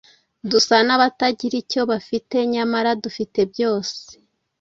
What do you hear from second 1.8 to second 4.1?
bafite nyamara dufite byose.